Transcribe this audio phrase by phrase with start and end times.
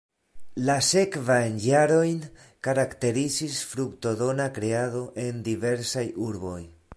[0.67, 2.23] La sekvajn jarojn
[2.67, 6.59] karakterizis fruktodona kreado en diversaj urboj.